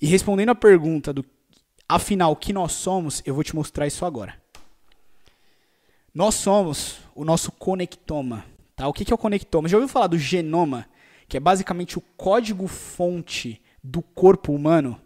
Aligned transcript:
E 0.00 0.06
respondendo 0.06 0.50
a 0.50 0.54
pergunta 0.54 1.12
do 1.12 1.24
afinal 1.88 2.36
que 2.36 2.52
nós 2.52 2.72
somos, 2.72 3.22
eu 3.24 3.34
vou 3.34 3.42
te 3.42 3.54
mostrar 3.54 3.86
isso 3.86 4.04
agora. 4.04 4.40
Nós 6.14 6.34
somos 6.34 6.98
o 7.14 7.24
nosso 7.24 7.50
conectoma. 7.52 8.44
Tá? 8.76 8.86
O 8.86 8.92
que 8.92 9.10
é 9.10 9.14
o 9.14 9.18
conectoma? 9.18 9.68
Já 9.68 9.76
ouviu 9.76 9.88
falar 9.88 10.06
do 10.06 10.18
genoma, 10.18 10.86
que 11.28 11.36
é 11.36 11.40
basicamente 11.40 11.98
o 11.98 12.02
código-fonte 12.16 13.60
do 13.82 14.02
corpo 14.02 14.52
humano? 14.52 15.00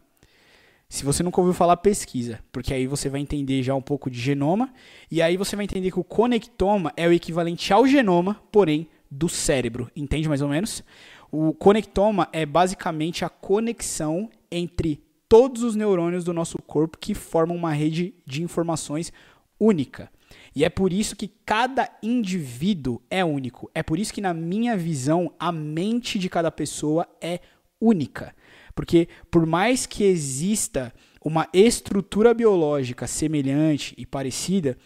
Se 0.88 1.06
você 1.06 1.22
nunca 1.22 1.40
ouviu 1.40 1.54
falar, 1.54 1.78
pesquisa, 1.78 2.40
porque 2.52 2.74
aí 2.74 2.86
você 2.86 3.08
vai 3.08 3.20
entender 3.20 3.62
já 3.62 3.74
um 3.74 3.80
pouco 3.80 4.10
de 4.10 4.20
genoma, 4.20 4.74
e 5.10 5.22
aí 5.22 5.38
você 5.38 5.56
vai 5.56 5.64
entender 5.64 5.90
que 5.90 5.98
o 5.98 6.04
conectoma 6.04 6.92
é 6.98 7.08
o 7.08 7.12
equivalente 7.12 7.72
ao 7.72 7.86
genoma, 7.86 8.42
porém 8.52 8.86
do 9.10 9.26
cérebro. 9.26 9.90
Entende 9.96 10.28
mais 10.28 10.42
ou 10.42 10.48
menos? 10.48 10.84
O 11.30 11.54
conectoma 11.54 12.28
é 12.30 12.44
basicamente 12.44 13.24
a 13.24 13.30
conexão 13.30 14.28
entre 14.52 15.02
todos 15.28 15.62
os 15.62 15.74
neurônios 15.74 16.24
do 16.24 16.32
nosso 16.32 16.58
corpo 16.58 16.98
que 16.98 17.14
formam 17.14 17.56
uma 17.56 17.72
rede 17.72 18.14
de 18.26 18.42
informações 18.42 19.12
única. 19.58 20.10
E 20.54 20.64
é 20.64 20.68
por 20.68 20.92
isso 20.92 21.16
que 21.16 21.28
cada 21.46 21.88
indivíduo 22.02 23.00
é 23.10 23.24
único. 23.24 23.70
É 23.74 23.82
por 23.82 23.98
isso 23.98 24.12
que, 24.12 24.20
na 24.20 24.34
minha 24.34 24.76
visão, 24.76 25.32
a 25.38 25.50
mente 25.50 26.18
de 26.18 26.28
cada 26.28 26.50
pessoa 26.50 27.08
é 27.20 27.40
única. 27.80 28.34
Porque, 28.74 29.08
por 29.30 29.46
mais 29.46 29.86
que 29.86 30.04
exista 30.04 30.92
uma 31.24 31.48
estrutura 31.52 32.34
biológica 32.34 33.06
semelhante 33.06 33.94
e 33.96 34.04
parecida, 34.04 34.76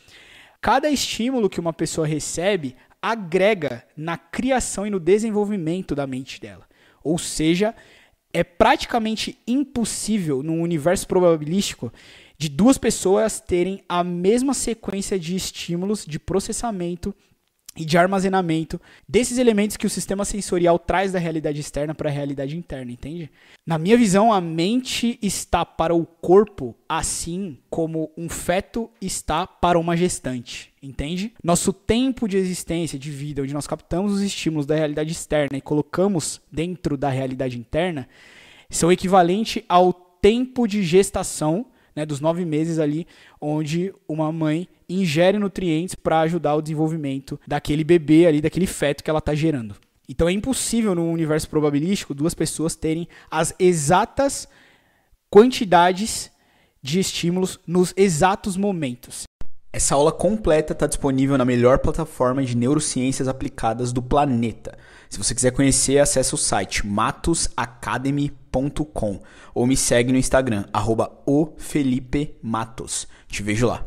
cada 0.61 0.91
estímulo 0.91 1.49
que 1.49 1.61
uma 1.61 1.73
pessoa 1.73 2.07
recebe 2.07 2.77
agrega 3.01 3.85
na 3.97 4.17
criação 4.17 4.87
e 4.87 4.91
no 4.91 4.99
desenvolvimento 4.99 5.95
da 5.95 6.07
mente 6.07 6.41
dela. 6.41 6.67
Ou 7.03 7.19
seja, 7.19 7.75
é 8.37 8.45
praticamente 8.45 9.39
impossível 9.47 10.43
no 10.43 10.53
universo 10.57 11.09
probabilístico 11.09 11.91
de 12.37 12.51
duas 12.51 12.77
pessoas 12.77 13.41
terem 13.41 13.83
a 13.89 14.05
mesma 14.05 14.53
sequência 14.53 15.19
de 15.19 15.35
estímulos 15.35 16.05
de 16.05 16.19
processamento 16.19 17.15
e 17.77 17.85
de 17.85 17.99
armazenamento 17.99 18.81
desses 19.09 19.39
elementos 19.39 19.77
que 19.77 19.87
o 19.87 19.91
sistema 19.91 20.25
sensorial 20.25 20.79
traz 20.79 21.13
da 21.13 21.19
realidade 21.19 21.61
externa 21.61 21.95
para 21.95 22.09
a 22.09 22.13
realidade 22.13 22.57
interna, 22.57 22.91
entende? 22.91 23.31
Na 23.67 23.79
minha 23.79 23.97
visão, 23.97 24.33
a 24.33 24.41
mente 24.41 25.19
está 25.21 25.65
para 25.65 25.95
o 25.95 26.07
corpo 26.07 26.75
assim 26.89 27.59
como 27.69 28.11
um 28.17 28.29
feto 28.29 28.91
está 29.01 29.47
para 29.47 29.79
uma 29.79 29.97
gestante, 29.97 30.73
entende? 30.83 31.33
Nosso 31.43 31.73
tempo 31.73 32.27
de 32.27 32.37
existência, 32.37 32.99
de 32.99 33.11
vida, 33.11 33.43
onde 33.43 33.55
nós 33.55 33.67
captamos 33.67 34.13
os 34.13 34.23
estímulos 34.23 34.67
da 34.67 34.75
realidade 34.75 35.13
externa 35.13 35.59
e 35.59 35.61
colocamos 35.61 36.41
dentro 36.51 36.97
da 36.97 37.11
realidade 37.11 37.59
interna, 37.59 38.09
são 38.71 38.91
equivalente 38.91 39.65
ao 39.69 39.93
tempo 39.93 40.67
de 40.67 40.83
gestação 40.83 41.67
né, 41.97 42.05
dos 42.05 42.21
nove 42.21 42.45
meses 42.45 42.79
ali, 42.79 43.07
onde 43.41 43.93
uma 44.07 44.31
mãe 44.31 44.69
ingere 44.87 45.39
nutrientes 45.39 45.95
para 45.95 46.21
ajudar 46.21 46.55
o 46.55 46.63
desenvolvimento 46.63 47.41
daquele 47.47 47.83
bebê 47.83 48.27
ali, 48.27 48.43
daquele 48.43 48.67
feto 48.67 49.03
que 49.03 49.11
ela 49.11 49.19
está 49.19 49.35
gerando. 49.35 49.75
Então 50.09 50.29
é 50.29 50.33
impossível 50.33 50.95
no 50.95 51.11
universo 51.11 51.49
probabilístico 51.49 52.15
duas 52.15 52.35
pessoas 52.35 52.77
terem 52.77 53.09
as 53.31 53.55
exatas 53.59 54.47
quantidades 55.29 56.31
de 56.81 57.01
estímulos 57.01 57.59
nos 57.67 57.93
exatos 57.97 58.57
momentos. 58.57 59.25
Essa 59.73 59.95
aula 59.95 60.13
completa 60.13 60.73
está 60.73 60.87
disponível 60.87 61.37
na 61.37 61.45
melhor 61.45 61.79
plataforma 61.81 62.43
de 62.45 62.57
neurociências 62.57 63.27
aplicadas 63.27 63.93
do 63.93 64.01
planeta. 64.01 64.76
Se 65.09 65.19
você 65.19 65.35
quiser 65.35 65.53
conhecer, 65.53 65.99
acesse 65.99 66.35
o 66.35 66.39
site 66.39 66.87
matosacademy.com 66.87 69.21
ou 69.55 69.67
me 69.67 69.77
segue 69.77 70.13
no 70.13 70.19
Instagram, 70.19 70.67
arroba 70.73 71.11
Te 73.29 73.43
vejo 73.43 73.67
lá. 73.67 73.85